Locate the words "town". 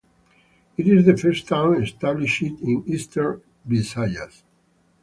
1.47-1.83